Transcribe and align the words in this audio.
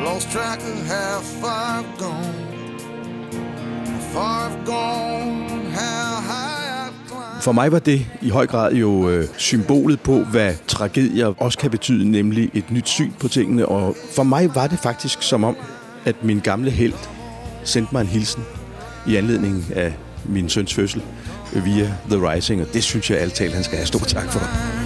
Lost 0.00 0.30
track 0.30 0.58
of 0.58 0.86
how 0.86 1.20
far 1.20 1.78
I've 1.78 1.98
gone. 1.98 2.34
How 3.86 4.00
far 4.12 4.50
I've 4.50 4.64
gone, 4.66 5.70
how 5.70 6.20
high 6.20 6.88
I've 6.88 7.08
climbed. 7.08 7.42
For 7.42 7.52
mig 7.52 7.72
var 7.72 7.78
det 7.78 8.06
i 8.22 8.28
høj 8.28 8.46
grad 8.46 8.72
jo 8.72 9.08
øh, 9.10 9.28
symbolet 9.36 10.00
på, 10.00 10.24
hvad 10.24 10.54
tragedier 10.68 11.26
også 11.38 11.58
kan 11.58 11.70
betyde, 11.70 12.10
nemlig 12.10 12.50
et 12.54 12.70
nyt 12.70 12.88
syn 12.88 13.12
på 13.20 13.28
tingene. 13.28 13.66
Og 13.66 13.96
for 14.14 14.22
mig 14.22 14.54
var 14.54 14.66
det 14.66 14.78
faktisk 14.78 15.22
som 15.22 15.44
om, 15.44 15.56
at 16.04 16.24
min 16.24 16.40
gamle 16.40 16.70
held 16.70 16.94
sendte 17.64 17.88
mig 17.92 18.00
en 18.00 18.06
hilsen 18.06 18.42
i 19.06 19.16
anledning 19.16 19.64
af 19.74 19.94
min 20.24 20.48
søns 20.48 20.74
fødsel 20.74 21.02
via 21.52 21.94
The 22.10 22.32
Rising, 22.32 22.60
og 22.60 22.66
det 22.74 22.84
synes 22.84 23.10
jeg 23.10 23.18
alt 23.18 23.34
talt, 23.34 23.54
han 23.54 23.64
skal 23.64 23.76
have 23.76 23.86
stor 23.86 23.98
tak 23.98 24.32
for. 24.32 24.81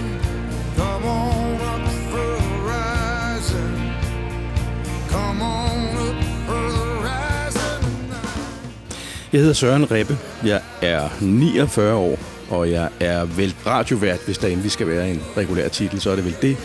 Jeg 9.33 9.39
hedder 9.39 9.53
Søren 9.53 9.91
Rebbe. 9.91 10.17
Jeg 10.43 10.61
er 10.81 11.09
49 11.21 11.95
år, 11.95 12.19
og 12.49 12.71
jeg 12.71 12.89
er 12.99 13.25
vel 13.25 13.55
radiovært, 13.65 14.19
hvis 14.25 14.37
der 14.37 14.47
endelig 14.47 14.71
skal 14.71 14.87
være 14.87 15.11
en 15.11 15.21
regulær 15.37 15.67
titel, 15.67 16.01
så 16.01 16.09
er 16.09 16.15
det 16.15 16.25
vel 16.25 16.35
det. 16.41 16.57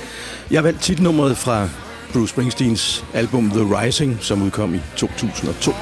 Jeg 0.50 0.58
har 0.58 0.62
valgt 0.62 0.80
titelnummeret 0.80 1.36
fra 1.36 1.68
Bruce 2.12 2.28
Springsteens 2.28 3.04
album 3.14 3.50
The 3.50 3.80
Rising, 3.80 4.18
som 4.20 4.42
udkom 4.42 4.74
i 4.74 4.80
2002. 4.96 5.72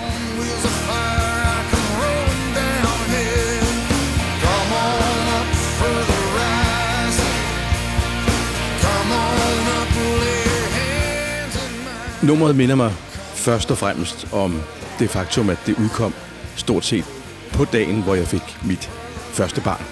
Nummeret 12.22 12.56
minder 12.56 12.74
mig 12.74 12.92
først 13.34 13.70
og 13.70 13.78
fremmest 13.78 14.28
om 14.32 14.60
det 14.98 15.10
faktum, 15.10 15.50
at 15.50 15.58
det 15.66 15.76
udkom 15.78 16.14
stort 16.60 16.84
set 16.84 17.04
på 17.52 17.64
dagen, 17.64 18.02
hvor 18.02 18.14
jeg 18.14 18.26
fik 18.26 18.56
mit 18.64 18.90
første 19.32 19.60
barn. 19.60 19.84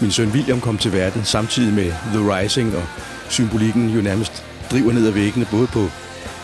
Min 0.00 0.10
søn 0.10 0.28
William 0.28 0.60
kom 0.60 0.78
til 0.78 0.92
verden 0.92 1.24
samtidig 1.24 1.74
med 1.74 1.92
The 2.12 2.36
Rising, 2.36 2.76
og 2.76 2.82
symbolikken 3.28 3.88
jo 3.88 4.02
nærmest 4.02 4.44
driver 4.70 4.92
ned 4.92 5.06
ad 5.06 5.12
væggene, 5.12 5.46
både 5.50 5.66
på 5.66 5.88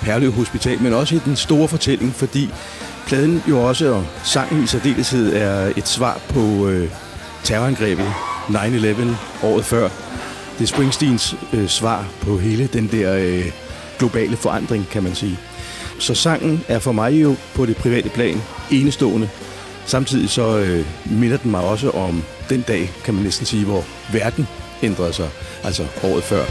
Herlev 0.02 0.32
Hospital, 0.32 0.82
men 0.82 0.94
også 0.94 1.14
i 1.14 1.20
den 1.24 1.36
store 1.36 1.68
fortælling, 1.68 2.14
fordi 2.14 2.50
pladen 3.06 3.42
jo 3.48 3.68
også, 3.68 3.92
og 3.92 4.06
sangen 4.24 4.64
i 4.64 4.66
særdeleshed, 4.66 5.32
er 5.32 5.72
et 5.76 5.88
svar 5.88 6.20
på 6.28 6.68
øh, 6.68 6.90
terrorangrebet 7.44 8.12
9-11 8.48 8.56
året 9.42 9.64
før. 9.64 9.88
Det 10.58 10.62
er 10.62 10.66
Springsteens 10.66 11.36
øh, 11.52 11.68
svar 11.68 12.06
på 12.20 12.38
hele 12.38 12.66
den 12.66 12.88
der 12.92 13.14
øh, 13.16 13.52
globale 13.98 14.36
forandring, 14.36 14.88
kan 14.90 15.02
man 15.02 15.14
sige. 15.14 15.38
Så 15.98 16.14
sangen 16.14 16.64
er 16.68 16.78
for 16.78 16.92
mig 16.92 17.12
jo 17.12 17.36
på 17.54 17.66
det 17.66 17.76
private 17.76 18.08
plan 18.08 18.42
enestående. 18.70 19.28
Samtidig 19.86 20.30
så 20.30 20.58
øh, 20.58 20.86
minder 21.04 21.36
den 21.36 21.50
mig 21.50 21.60
også 21.64 21.90
om 21.90 22.22
den 22.48 22.60
dag, 22.60 22.90
kan 23.04 23.14
man 23.14 23.22
næsten 23.22 23.46
sige, 23.46 23.64
hvor 23.64 23.84
verden 24.12 24.48
ændrede 24.82 25.12
sig, 25.12 25.28
altså 25.64 25.86
året 26.04 26.24
før. 26.24 26.44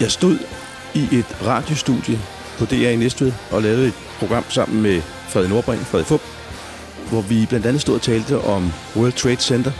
Jeg 0.00 0.10
stod 0.10 0.38
i 0.94 1.08
et 1.12 1.46
radiostudie 1.46 2.18
på 2.58 2.64
DR 2.64 2.74
i 2.74 2.96
Næstved 2.96 3.32
og 3.50 3.62
lavede 3.62 3.86
et 3.86 3.94
program 4.18 4.44
sammen 4.48 4.82
med 4.82 5.02
Frederik 5.28 5.50
Nordbring, 5.50 5.80
Frederik 5.80 6.06
Fup, 6.06 6.20
hvor 7.10 7.20
vi 7.20 7.46
blandt 7.48 7.66
andet 7.66 7.82
stod 7.82 7.94
og 7.94 8.02
talte 8.02 8.40
om 8.40 8.72
World 8.96 9.12
Trade 9.12 9.36
Center. 9.36 9.70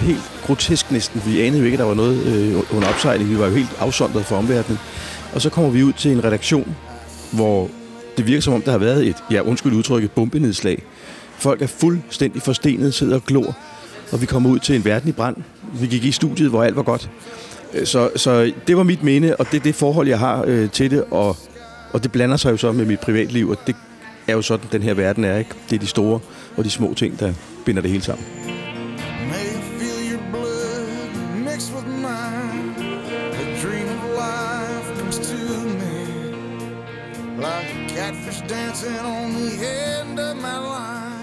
Helt 0.00 0.30
grotesk 0.46 0.90
næsten. 0.90 1.22
Vi 1.26 1.40
anede 1.40 1.58
jo 1.58 1.64
ikke, 1.64 1.74
at 1.74 1.78
der 1.78 1.84
var 1.84 1.94
noget 1.94 2.26
øh, 2.26 2.76
under 2.76 2.88
opsejling. 2.88 3.30
Vi 3.30 3.38
var 3.38 3.46
jo 3.46 3.54
helt 3.54 3.76
afsondret 3.80 4.24
fra 4.24 4.36
omverdenen. 4.36 4.78
Og 5.34 5.42
så 5.42 5.50
kommer 5.50 5.70
vi 5.70 5.82
ud 5.82 5.92
til 5.92 6.10
en 6.10 6.24
redaktion, 6.24 6.76
hvor 7.32 7.70
det 8.16 8.26
virker 8.26 8.40
som 8.40 8.54
om, 8.54 8.62
der 8.62 8.70
har 8.70 8.78
været 8.78 9.06
et, 9.06 9.16
ja 9.30 9.40
undskyld 9.40 9.72
udtrykket, 9.72 10.10
bombenedslag. 10.10 10.82
Folk 11.38 11.62
er 11.62 11.66
fuldstændig 11.66 12.42
forstenet, 12.42 12.94
sidder 12.94 13.14
og 13.14 13.24
glor. 13.24 13.56
Og 14.12 14.20
vi 14.20 14.26
kommer 14.26 14.50
ud 14.50 14.58
til 14.58 14.76
en 14.76 14.84
verden 14.84 15.08
i 15.08 15.12
brand. 15.12 15.36
Vi 15.80 15.86
gik 15.86 16.04
i 16.04 16.12
studiet, 16.12 16.50
hvor 16.50 16.62
alt 16.62 16.76
var 16.76 16.82
godt. 16.82 17.10
Øh, 17.74 17.86
så, 17.86 18.10
så 18.16 18.52
det 18.66 18.76
var 18.76 18.82
mit 18.82 19.02
minde, 19.02 19.36
og 19.36 19.46
det 19.50 19.58
er 19.58 19.62
det 19.62 19.74
forhold, 19.74 20.08
jeg 20.08 20.18
har 20.18 20.44
øh, 20.46 20.70
til 20.70 20.90
det, 20.90 21.04
og, 21.10 21.36
og 21.92 22.02
det 22.02 22.12
blander 22.12 22.36
sig 22.36 22.50
jo 22.50 22.56
så 22.56 22.72
med 22.72 22.86
mit 22.86 23.00
privatliv, 23.00 23.48
og 23.48 23.56
det 23.66 23.76
er 24.28 24.32
jo 24.32 24.42
sådan, 24.42 24.66
den 24.72 24.82
her 24.82 24.94
verden 24.94 25.24
er, 25.24 25.38
ikke? 25.38 25.50
Det 25.70 25.76
er 25.76 25.80
de 25.80 25.86
store 25.86 26.20
og 26.56 26.64
de 26.64 26.70
små 26.70 26.94
ting, 26.94 27.18
der 27.18 27.32
binder 27.64 27.82
det 27.82 27.90
hele 27.90 28.02
sammen. 28.02 28.26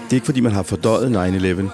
Det 0.04 0.14
er 0.14 0.16
ikke, 0.16 0.26
fordi 0.26 0.40
man 0.40 0.52
har 0.52 0.62
fordøjet 0.62 1.70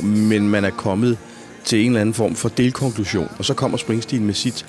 9-11, 0.00 0.04
men 0.04 0.48
man 0.48 0.64
er 0.64 0.70
kommet 0.70 1.18
til 1.64 1.80
en 1.80 1.86
eller 1.86 2.00
anden 2.00 2.14
form 2.14 2.34
for 2.34 2.48
delkonklusion, 2.48 3.28
og 3.38 3.44
så 3.44 3.54
kommer 3.54 3.78
Springsteen 3.78 4.24
med 4.26 4.34
sit 4.34 4.66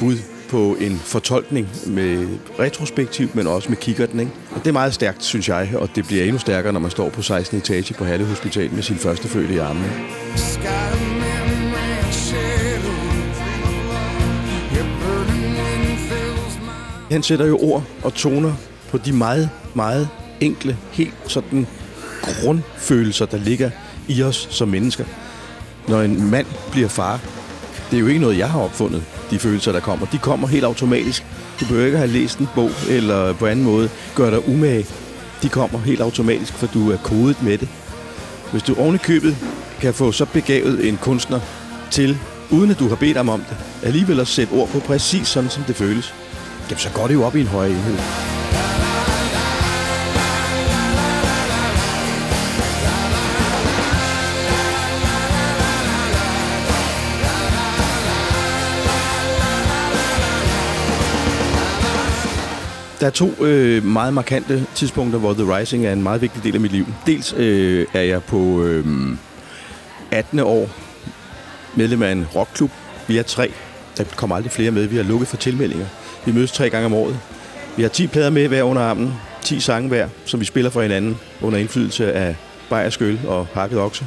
bud 0.00 0.16
på 0.54 0.76
en 0.80 0.98
fortolkning 0.98 1.68
med 1.86 2.28
retrospektiv, 2.58 3.28
men 3.34 3.46
også 3.46 3.68
med 3.68 3.76
kikkerten. 3.76 4.20
Ikke? 4.20 4.32
Og 4.50 4.58
det 4.58 4.66
er 4.66 4.72
meget 4.72 4.94
stærkt, 4.94 5.24
synes 5.24 5.48
jeg, 5.48 5.70
og 5.76 5.88
det 5.94 6.06
bliver 6.06 6.22
endnu 6.22 6.38
stærkere, 6.38 6.72
når 6.72 6.80
man 6.80 6.90
står 6.90 7.08
på 7.08 7.22
16. 7.22 7.58
etage 7.58 7.94
på 7.94 8.04
Halle 8.04 8.26
Hospital 8.26 8.72
med 8.72 8.82
sin 8.82 8.96
første 8.96 9.28
fødte 9.28 9.54
i 9.54 9.58
armene. 9.58 9.86
Han 17.10 17.22
sætter 17.22 17.46
jo 17.46 17.58
ord 17.62 17.84
og 18.02 18.14
toner 18.14 18.52
på 18.90 18.98
de 18.98 19.12
meget, 19.12 19.50
meget 19.74 20.08
enkle, 20.40 20.76
helt 20.92 21.14
sådan 21.26 21.66
grundfølelser, 22.22 23.26
der 23.26 23.38
ligger 23.38 23.70
i 24.08 24.22
os 24.22 24.48
som 24.50 24.68
mennesker. 24.68 25.04
Når 25.88 26.02
en 26.02 26.30
mand 26.30 26.46
bliver 26.72 26.88
far, 26.88 27.20
det 27.90 27.96
er 27.96 28.00
jo 28.00 28.06
ikke 28.06 28.20
noget, 28.20 28.38
jeg 28.38 28.50
har 28.50 28.60
opfundet, 28.60 29.04
de 29.30 29.38
følelser, 29.38 29.72
der 29.72 29.80
kommer. 29.80 30.06
De 30.06 30.18
kommer 30.18 30.48
helt 30.48 30.64
automatisk. 30.64 31.24
Du 31.60 31.64
behøver 31.64 31.86
ikke 31.86 31.98
have 31.98 32.10
læst 32.10 32.38
en 32.38 32.48
bog 32.54 32.70
eller 32.88 33.32
på 33.32 33.46
anden 33.46 33.64
måde 33.64 33.90
gør 34.14 34.30
dig 34.30 34.48
umage. 34.48 34.86
De 35.42 35.48
kommer 35.48 35.78
helt 35.78 36.00
automatisk, 36.00 36.52
for 36.52 36.66
du 36.66 36.90
er 36.90 36.96
kodet 36.96 37.42
med 37.42 37.58
det. 37.58 37.68
Hvis 38.52 38.62
du 38.62 38.74
oven 38.78 38.94
i 38.94 38.98
købet 38.98 39.36
kan 39.80 39.94
få 39.94 40.12
så 40.12 40.24
begavet 40.24 40.88
en 40.88 40.96
kunstner 40.96 41.40
til, 41.90 42.18
uden 42.50 42.70
at 42.70 42.78
du 42.78 42.88
har 42.88 42.96
bedt 42.96 43.16
ham 43.16 43.28
om 43.28 43.40
det, 43.40 43.56
alligevel 43.82 44.20
at 44.20 44.28
sætte 44.28 44.52
ord 44.52 44.68
på 44.68 44.78
præcis 44.78 45.28
sådan, 45.28 45.50
som 45.50 45.62
det 45.62 45.76
føles, 45.76 46.14
jamen 46.70 46.78
så 46.78 46.90
går 46.94 47.06
det 47.06 47.14
jo 47.14 47.24
op 47.24 47.36
i 47.36 47.40
en 47.40 47.46
højere 47.46 47.72
enhed. 47.72 48.33
Der 63.04 63.10
er 63.10 63.12
to 63.12 63.44
øh, 63.44 63.84
meget 63.84 64.14
markante 64.14 64.66
tidspunkter, 64.74 65.18
hvor 65.18 65.32
The 65.34 65.56
Rising 65.56 65.86
er 65.86 65.92
en 65.92 66.02
meget 66.02 66.22
vigtig 66.22 66.44
del 66.44 66.54
af 66.54 66.60
mit 66.60 66.72
liv. 66.72 66.86
Dels 67.06 67.34
øh, 67.36 67.86
er 67.92 68.00
jeg 68.00 68.22
på 68.22 68.62
øh, 68.62 68.86
18. 70.10 70.38
år 70.38 70.70
medlem 71.74 72.02
af 72.02 72.12
en 72.12 72.26
rockklub. 72.34 72.70
Vi 73.08 73.18
er 73.18 73.22
tre. 73.22 73.52
Der 73.96 74.04
kommer 74.16 74.36
aldrig 74.36 74.52
flere 74.52 74.70
med. 74.70 74.86
Vi 74.86 74.96
har 74.96 75.02
lukket 75.02 75.28
for 75.28 75.36
tilmeldinger. 75.36 75.86
Vi 76.26 76.32
mødes 76.32 76.52
tre 76.52 76.70
gange 76.70 76.86
om 76.86 76.94
året. 76.94 77.18
Vi 77.76 77.82
har 77.82 77.88
10 77.88 78.06
plader 78.06 78.30
med 78.30 78.48
hver 78.48 78.62
under 78.62 78.82
armen. 78.82 79.14
10 79.42 79.60
sange 79.60 79.88
hver, 79.88 80.08
som 80.24 80.40
vi 80.40 80.44
spiller 80.44 80.70
for 80.70 80.82
hinanden 80.82 81.16
under 81.42 81.58
indflydelse 81.58 82.12
af 82.12 82.36
bajersk 82.70 83.02
øl 83.02 83.20
og 83.26 83.46
hakket 83.54 83.78
okse. 83.78 84.06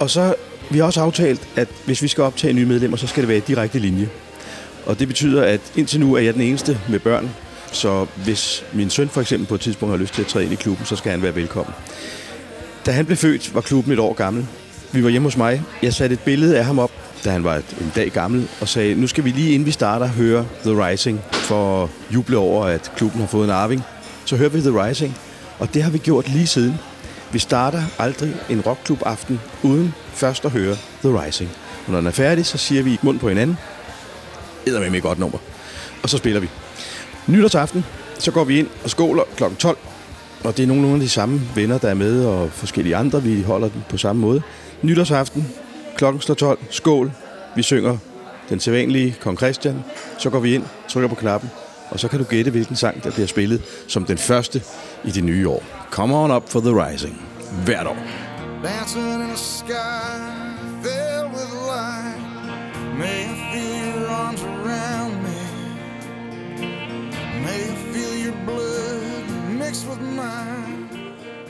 Og 0.00 0.10
så 0.10 0.34
vi 0.70 0.78
har 0.78 0.84
også 0.84 1.00
aftalt, 1.00 1.48
at 1.56 1.68
hvis 1.84 2.02
vi 2.02 2.08
skal 2.08 2.24
optage 2.24 2.52
nye 2.52 2.66
medlemmer, 2.66 2.96
så 2.96 3.06
skal 3.06 3.22
det 3.22 3.28
være 3.28 3.38
i 3.38 3.42
direkte 3.46 3.78
linje. 3.78 4.08
Og 4.86 4.98
det 4.98 5.08
betyder, 5.08 5.44
at 5.44 5.60
indtil 5.76 6.00
nu 6.00 6.14
er 6.14 6.20
jeg 6.20 6.34
den 6.34 6.42
eneste 6.42 6.78
med 6.88 6.98
børn. 6.98 7.30
Så 7.72 8.06
hvis 8.24 8.64
min 8.72 8.90
søn 8.90 9.08
for 9.08 9.20
eksempel 9.20 9.48
på 9.48 9.54
et 9.54 9.60
tidspunkt 9.60 9.92
har 9.92 9.98
lyst 9.98 10.14
til 10.14 10.22
at 10.22 10.28
træde 10.28 10.44
ind 10.44 10.52
i 10.52 10.56
klubben, 10.56 10.86
så 10.86 10.96
skal 10.96 11.10
han 11.10 11.22
være 11.22 11.34
velkommen. 11.34 11.74
Da 12.86 12.92
han 12.92 13.06
blev 13.06 13.16
født, 13.16 13.54
var 13.54 13.60
klubben 13.60 13.92
et 13.92 13.98
år 13.98 14.12
gammel. 14.12 14.46
Vi 14.92 15.04
var 15.04 15.10
hjemme 15.10 15.26
hos 15.26 15.36
mig. 15.36 15.62
Jeg 15.82 15.94
satte 15.94 16.14
et 16.14 16.20
billede 16.20 16.58
af 16.58 16.64
ham 16.64 16.78
op, 16.78 16.90
da 17.24 17.30
han 17.30 17.44
var 17.44 17.56
en 17.56 17.92
dag 17.96 18.10
gammel, 18.10 18.48
og 18.60 18.68
sagde, 18.68 18.94
nu 18.94 19.06
skal 19.06 19.24
vi 19.24 19.30
lige 19.30 19.52
inden 19.52 19.66
vi 19.66 19.70
starter 19.70 20.06
høre 20.06 20.46
The 20.64 20.86
Rising, 20.86 21.20
for 21.32 21.84
at 21.84 21.90
juble 22.14 22.38
over, 22.38 22.64
at 22.64 22.92
klubben 22.96 23.20
har 23.20 23.28
fået 23.28 23.44
en 23.44 23.50
arving. 23.50 23.82
Så 24.24 24.36
hører 24.36 24.48
vi 24.48 24.60
The 24.60 24.84
Rising, 24.84 25.18
og 25.58 25.74
det 25.74 25.82
har 25.82 25.90
vi 25.90 25.98
gjort 25.98 26.28
lige 26.28 26.46
siden. 26.46 26.74
Vi 27.32 27.38
starter 27.38 27.82
aldrig 27.98 28.34
en 28.50 28.60
rockklub 28.60 29.02
aften 29.06 29.40
uden 29.62 29.94
først 30.12 30.44
at 30.44 30.50
høre 30.50 30.76
The 31.04 31.24
Rising. 31.24 31.50
Og 31.86 31.92
når 31.92 31.98
den 31.98 32.06
er 32.06 32.10
færdig, 32.12 32.46
så 32.46 32.58
siger 32.58 32.82
vi 32.82 32.92
i 32.92 32.98
mund 33.02 33.18
på 33.18 33.28
hinanden, 33.28 33.58
med 34.66 34.94
et 34.94 35.02
godt 35.02 35.18
nummer. 35.18 35.38
og 36.02 36.10
så 36.10 36.16
spiller 36.16 36.40
vi. 36.40 36.48
Nytårsaften, 37.28 37.84
så 38.18 38.30
går 38.30 38.44
vi 38.44 38.58
ind 38.58 38.68
og 38.84 38.90
skåler 38.90 39.22
kl. 39.36 39.44
12, 39.58 39.78
og 40.44 40.56
det 40.56 40.62
er 40.62 40.66
nogle 40.66 40.94
af 40.94 41.00
de 41.00 41.08
samme 41.08 41.40
venner, 41.54 41.78
der 41.78 41.88
er 41.88 41.94
med, 41.94 42.24
og 42.24 42.50
forskellige 42.52 42.96
andre, 42.96 43.22
vi 43.22 43.42
holder 43.42 43.68
den 43.68 43.84
på 43.88 43.96
samme 43.96 44.22
måde. 44.22 44.42
Nytårsaften, 44.82 45.48
klokken 45.96 46.22
slår 46.22 46.34
12, 46.34 46.58
skål, 46.70 47.12
vi 47.56 47.62
synger 47.62 47.96
den 48.48 48.60
sædvanlige 48.60 49.16
Kong 49.20 49.36
Christian, 49.36 49.84
så 50.18 50.30
går 50.30 50.40
vi 50.40 50.54
ind, 50.54 50.64
trykker 50.88 51.08
på 51.08 51.14
knappen, 51.14 51.50
og 51.90 52.00
så 52.00 52.08
kan 52.08 52.18
du 52.18 52.24
gætte, 52.24 52.50
hvilken 52.50 52.76
sang, 52.76 53.04
der 53.04 53.10
bliver 53.10 53.26
spillet 53.26 53.62
som 53.88 54.04
den 54.04 54.18
første 54.18 54.62
i 55.04 55.10
det 55.10 55.24
nye 55.24 55.48
år. 55.48 55.62
Come 55.90 56.16
on 56.16 56.30
up 56.30 56.48
for 56.48 56.60
the 56.60 56.86
rising. 56.86 57.22
Hvert 57.64 57.86
år. 57.86 57.96
Dancing 58.62 59.14
in 59.14 59.20
a 59.20 59.36
sky 59.36 60.37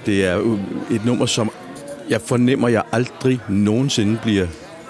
Det 0.06 0.26
er 0.26 0.37
et 0.91 1.05
nummer, 1.05 1.26
som 1.26 1.50
jeg 2.09 2.20
fornemmer, 2.20 2.69
jeg 2.69 2.82
aldrig 2.93 3.41
nogensinde 3.49 4.19
bliver, 4.23 4.47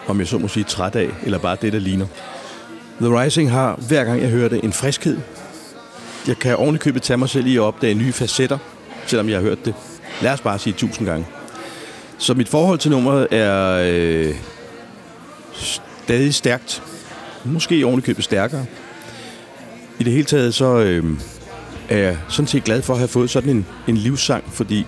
om 0.06 0.18
jeg 0.18 0.26
så 0.26 0.38
må 0.38 0.48
sige, 0.48 0.64
træt 0.64 0.96
af, 0.96 1.10
eller 1.24 1.38
bare 1.38 1.56
det, 1.62 1.72
der 1.72 1.78
ligner. 1.78 2.06
The 3.00 3.22
Rising 3.22 3.50
har, 3.50 3.80
hver 3.88 4.04
gang 4.04 4.22
jeg 4.22 4.30
hører 4.30 4.48
det, 4.48 4.64
en 4.64 4.72
friskhed. 4.72 5.18
Jeg 6.26 6.36
kan 6.36 6.56
ovenikøbet 6.56 7.02
tage 7.02 7.16
mig 7.16 7.28
selv 7.28 7.46
i 7.46 7.56
at 7.56 7.60
opdage 7.60 7.94
nye 7.94 8.12
facetter, 8.12 8.58
selvom 9.06 9.28
jeg 9.28 9.36
har 9.36 9.42
hørt 9.42 9.64
det. 9.64 9.74
Lad 10.22 10.32
os 10.32 10.40
bare 10.40 10.58
sige 10.58 10.72
tusind 10.72 11.06
gange. 11.06 11.26
Så 12.18 12.34
mit 12.34 12.48
forhold 12.48 12.78
til 12.78 12.90
nummeret 12.90 13.28
er 13.30 13.82
øh, 13.86 14.34
stadig 15.52 16.34
stærkt. 16.34 16.82
Måske 17.44 17.86
ovenikøbet 17.86 18.24
stærkere. 18.24 18.66
I 19.98 20.04
det 20.04 20.12
hele 20.12 20.24
taget 20.24 20.54
så 20.54 20.78
øh, 20.78 21.04
er 21.88 21.98
jeg 21.98 22.16
sådan 22.28 22.46
set 22.46 22.64
glad 22.64 22.82
for 22.82 22.92
at 22.92 22.98
have 22.98 23.08
fået 23.08 23.30
sådan 23.30 23.50
en, 23.50 23.66
en 23.88 23.96
livssang, 23.96 24.44
fordi 24.52 24.86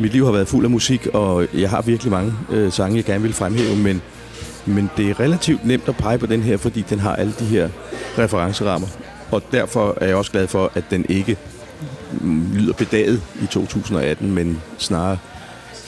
mit 0.00 0.12
liv 0.12 0.24
har 0.24 0.32
været 0.32 0.48
fuld 0.48 0.64
af 0.64 0.70
musik, 0.70 1.06
og 1.06 1.46
jeg 1.54 1.70
har 1.70 1.82
virkelig 1.82 2.12
mange 2.12 2.32
øh, 2.50 2.72
sange, 2.72 2.96
jeg 2.96 3.04
gerne 3.04 3.22
vil 3.22 3.32
fremhæve, 3.32 3.76
men, 3.76 4.02
men 4.66 4.90
det 4.96 5.10
er 5.10 5.20
relativt 5.20 5.64
nemt 5.64 5.88
at 5.88 5.96
pege 5.96 6.18
på 6.18 6.26
den 6.26 6.42
her, 6.42 6.56
fordi 6.56 6.84
den 6.90 6.98
har 6.98 7.16
alle 7.16 7.32
de 7.38 7.44
her 7.44 7.68
referencerammer. 8.18 8.88
Og 9.30 9.42
derfor 9.52 9.98
er 10.00 10.06
jeg 10.06 10.16
også 10.16 10.30
glad 10.30 10.46
for, 10.46 10.72
at 10.74 10.84
den 10.90 11.06
ikke 11.08 11.36
lyder 12.54 12.72
bedaget 12.72 13.22
i 13.42 13.46
2018, 13.46 14.34
men 14.34 14.62
snarere 14.78 15.18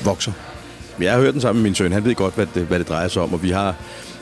vokser. 0.05 0.32
Jeg 1.00 1.12
har 1.12 1.20
hørt 1.20 1.32
den 1.32 1.41
sammen 1.41 1.62
med 1.62 1.70
min 1.70 1.75
søn. 1.75 1.93
Han 1.93 2.05
ved 2.05 2.14
godt, 2.14 2.35
hvad 2.35 2.47
det, 2.55 2.62
hvad 2.62 2.79
det 2.79 2.88
drejer 2.88 3.08
sig 3.08 3.23
om, 3.23 3.32
og 3.35 3.43
vi 3.43 3.50
har, 3.50 3.75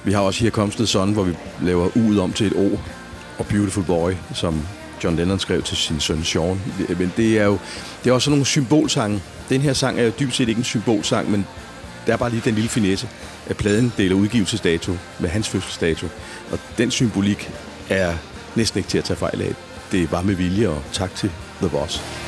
vi 0.05 0.13
har 0.13 0.21
også 0.21 0.45
her 0.45 0.51
Comes 0.51 0.77
the 0.77 0.87
Sun, 0.87 1.13
hvor 1.13 1.23
vi 1.23 1.35
laver 1.63 1.89
ud 1.97 2.19
om 2.19 2.33
til 2.33 2.47
et 2.47 2.53
O, 2.57 2.79
og 3.39 3.47
Beautiful 3.47 3.85
Boy, 3.85 4.13
som 4.35 4.63
John 5.05 5.17
Lennon 5.17 5.39
skrev 5.39 5.63
til 5.63 5.77
sin 5.77 6.01
søn 6.01 6.25
Sean. 6.25 6.61
Men 6.99 7.13
det 7.17 7.39
er 7.39 7.45
jo 7.45 7.59
det 8.05 8.11
er 8.11 8.15
også 8.15 8.25
sådan 8.25 8.33
nogle 8.33 8.47
symbolsange. 8.47 9.23
Den 9.49 9.61
her 9.61 9.73
sang 9.73 10.01
er 10.01 10.05
jo 10.05 10.13
dybt 10.21 10.35
set 10.35 10.49
ikke 10.49 10.59
en 10.59 10.65
symbolsang, 10.65 11.31
men 11.31 11.47
der 12.07 12.13
er 12.13 12.17
bare 12.17 12.31
lige 12.31 12.43
den 12.45 12.55
lille 12.55 12.69
finesse, 12.71 13.09
at 13.47 13.57
pladen 13.57 13.93
deler 13.97 14.17
udgivelsesdato 14.17 14.97
med 15.19 15.29
hans 15.29 15.49
fødselsdato. 15.49 16.07
Og 16.53 16.59
den 16.79 16.91
symbolik 16.91 17.51
er 17.89 18.15
næsten 18.55 18.79
ikke 18.79 18.91
til 18.91 18.99
at 18.99 19.05
tage 19.05 19.17
fejl 19.17 19.43
af. 19.43 19.55
Det 19.93 20.13
var 20.13 20.23
med 20.23 20.35
vilje, 20.35 20.69
og 20.69 20.83
tak 20.93 21.15
til 21.15 21.31
The 21.61 21.69
Boss. 21.69 22.28